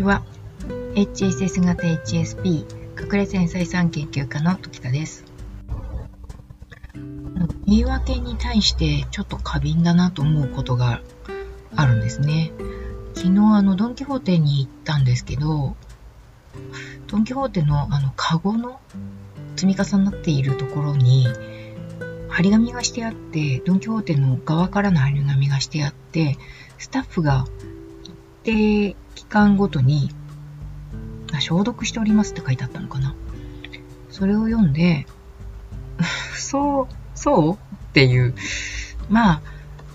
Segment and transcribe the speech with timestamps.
[0.00, 0.22] ちは
[0.94, 2.64] HSS 型 HSP
[2.98, 5.24] 隠れ繊細さん研究家の時田です。
[7.66, 11.02] 言い訳に対してちょっと過敏だなと思うことが
[11.76, 12.50] あるんですね。
[13.14, 15.76] 昨日あのドン・キホーテに行ったんですけど
[17.06, 18.80] ドン・キホーテのあのカゴの
[19.56, 21.26] 積み重なっているところに
[22.30, 26.38] 張り紙がしてあってドン・キホーテの側からの張り紙がしてあって
[26.78, 27.44] スタッフが
[28.42, 30.10] 定期間ごとに
[31.32, 33.14] あ消毒しておりますって書いてあったのかな
[34.10, 35.06] それを読んで
[36.36, 38.34] そうそうっていう。
[39.08, 39.42] まあ、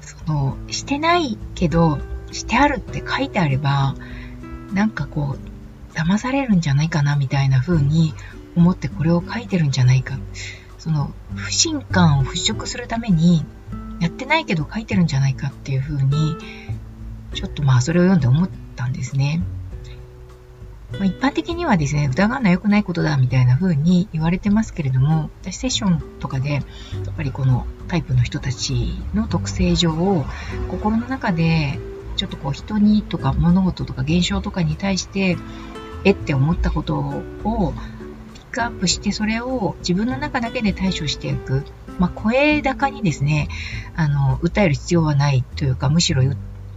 [0.00, 1.98] その、してないけど、
[2.32, 3.94] してあるって書いてあれば、
[4.72, 8.14] なんかこう、騙されるんじゃないかなみたいな風に
[8.56, 10.18] 思ってこれを書いてるんじゃないか。
[10.78, 13.44] その、不信感を払拭するために、
[13.98, 16.36] やってないけど書いてるんじゃないかっていう風に、
[17.34, 19.42] ちょっとまあそれを読んで思ったんですね。
[20.92, 26.62] まあ、一般的にはですね、疑うのは良くないことだみたいな風に言われてますけれども、私セッションとかで、やっ
[27.16, 30.24] ぱりこのタイプの人たちの特性上、
[30.68, 31.78] 心の中で
[32.16, 35.36] ちょっとこう人にとか物事とか現象とかに対して、
[36.04, 37.22] えって思ったことを
[38.34, 41.64] ピックアップして、それを自分の中だけで対処していく。
[41.98, 43.48] まあ、声高にですね、
[43.94, 46.22] あの、訴える必要はないというか、むしろ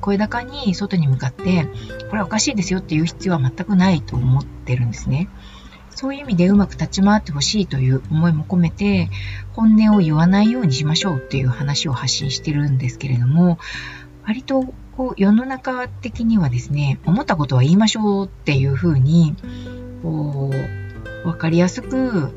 [0.04, 1.66] 声高に外に向かって、
[2.10, 5.30] これはおかしいですよっていう必要は全くないと思ってるんですね。
[5.92, 9.10] そういう意味でうまく立ち回ってほしいという思いも込めて、
[9.54, 13.60] 本音を言わないようにしましょうっていう話を発信してるんですけれども、
[14.26, 19.36] 割とこう世の中的にはですね、思ったことは言いましょうっていうふうに、
[20.02, 20.52] こ
[21.24, 22.34] う、わかりやすく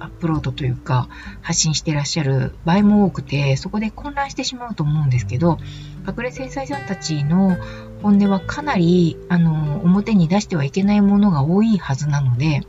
[0.00, 1.08] アップロードというか
[1.42, 5.58] 発信してらっしゃる場合も多くてそこで混乱してしまうと思うんですけど
[6.06, 7.56] 隠れ繊細さんたちの
[8.02, 12.62] 本音はかなりあの表に出してはいけないものが多いはずなので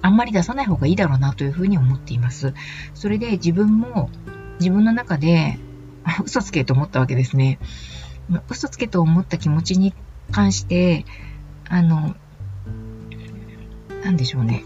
[0.00, 2.54] あんまり出さない方がいいだろうなというふうに思っています。
[2.94, 4.10] それで自分も
[4.60, 5.58] 自分の中で
[6.24, 7.58] 嘘つけと思ったわけですね。
[8.48, 9.94] 嘘つけと思った気持ちに
[10.30, 11.04] 関して、
[11.68, 12.14] あの、
[14.04, 14.64] なんでしょうね。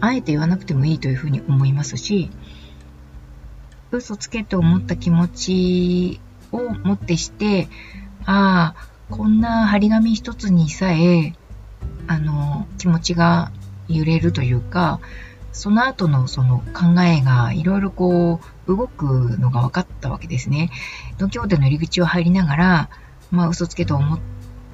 [0.00, 2.30] あえて言わなくてもいいというふうに思いますし、
[3.90, 6.20] 嘘つけと思った気持ち
[6.52, 7.68] をもってして、
[8.24, 11.34] ああ、こんな張り紙一つにさえ、
[12.06, 13.50] あの、気持ちが
[13.88, 15.00] 揺れるというか、
[15.52, 19.04] その後のその考えがいろいろこう動く
[19.38, 20.70] のが分かったわけですね。
[21.18, 22.90] ドンキホーテの入り口を入りながら、
[23.30, 24.20] まあ嘘つけと思っ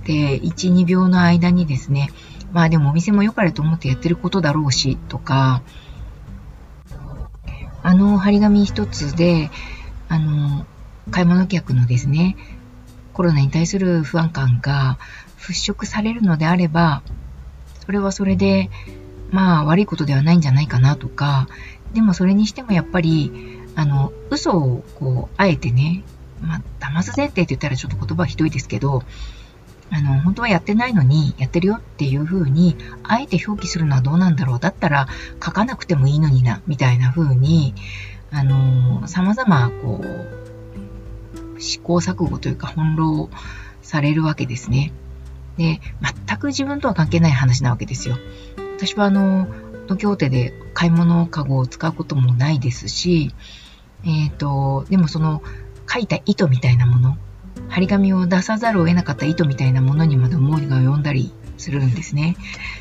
[0.05, 2.11] て1、2秒の間にですね、
[2.53, 5.63] まあでもお店も良かれと思ってやってることだろうし、とか、
[7.83, 9.51] あの張り紙一つで、
[10.09, 10.67] あの、
[11.11, 12.37] 買い物客のですね、
[13.13, 14.99] コロナに対する不安感が
[15.39, 17.03] 払拭されるのであれば、
[17.85, 18.71] それはそれで、
[19.31, 21.49] まあ悪いことではないんじゃないかなとか、
[21.93, 26.05] でもそれにしてもやっぱり、あの、嘘をこう、あえてね、
[26.41, 29.03] まあ、騙す前提って言ったらちょっと言葉はひどいですけど、
[29.91, 34.61] あの、本当はやってないのに、やってるよっていう風に、あえて表記するのはどうなんだろう。
[34.61, 35.07] だったら、
[35.43, 37.75] 書かなくてもいいのにな、みたいな風に、
[38.33, 40.46] あの、様々、こう、
[41.59, 43.31] 試行錯誤というか、翻弄
[43.83, 44.93] されるわけですね。
[45.57, 45.81] で、
[46.27, 48.17] 全く自分とは関係ない話なわけですよ。
[48.77, 49.47] 私は、あの、
[49.85, 53.35] 東京手で買い物かごを使うこともないですし、
[54.05, 55.43] えっ、ー、と、でもその、
[55.89, 57.17] 書いた意図みたいなもの、
[57.69, 62.37] 張り紙を出さざるを得なかった意図みたいなものにまで思いが及んだりするんですね。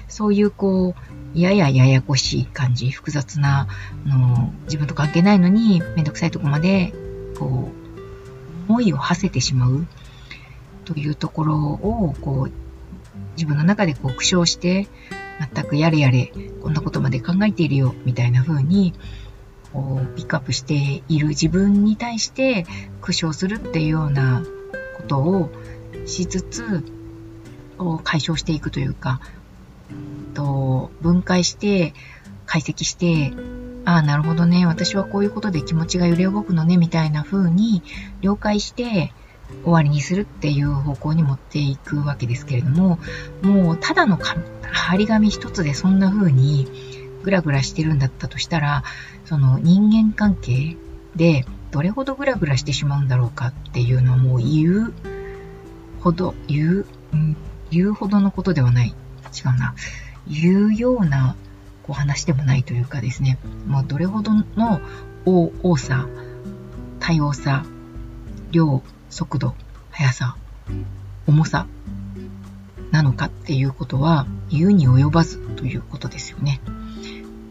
[0.07, 3.67] そういうこう、ややややこしい感じ、複雑な、
[4.05, 6.93] の自分と関係ないのにめんどくさいとこまで、
[7.37, 7.84] こう、
[8.67, 9.87] 思いを馳せてしまう
[10.85, 12.51] というところを、こう、
[13.35, 14.87] 自分の中でこう苦笑して、
[15.53, 16.31] 全くやれやれ、
[16.61, 18.93] こんなことまで考えているよ、みたいな風に、
[19.73, 22.65] こう、ピックアップしている自分に対して
[23.01, 24.43] 苦笑するっていうような
[24.97, 25.51] ことを
[26.05, 26.83] しつつ、
[28.03, 29.19] 解消していくというか、
[30.33, 31.93] と分解して
[32.45, 33.33] 解析して、
[33.85, 37.83] ああ、なるほどね、私はこういうことで気持ちが揺れ動くのね、みたいな風に
[38.21, 39.13] 了解して
[39.63, 42.99] 終わりにするっていう方向に持っていくわけですけれども、
[43.43, 46.67] もうただの張り紙一つでそんな風に
[47.23, 48.83] グラグラしてるんだったとしたら、
[49.25, 50.77] その人間関係
[51.15, 54.93] でどれほどグラグラしてしまうんだろうかっていうのはもう言う
[56.01, 57.37] ほど、言う、うん、
[57.69, 58.87] 言うほどのことではない。
[58.87, 59.75] 違うな。
[60.27, 61.35] 言うような
[61.87, 63.37] お話でもないというかですね、
[63.67, 64.81] もうどれほどの
[65.25, 66.07] 多さ、
[66.99, 67.63] 多様さ、
[68.51, 69.55] 量、速度、
[69.91, 70.35] 速さ、
[71.27, 71.67] 重さ、
[72.91, 76.61] なのかっていうことは言うに及ばずということですよね。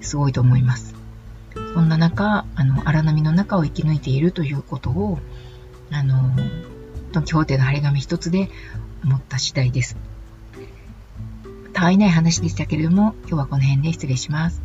[0.00, 0.94] すごいと思います。
[1.75, 5.19] そんな中、あの、荒波の中を生き抜いているということを、
[5.90, 6.34] あの、
[7.12, 8.50] ドン・キホーテの張り紙一つで
[9.04, 9.96] 思った次第です。
[11.84, 14.62] たわいない話でしたけれども、今日はこの辺で失礼します。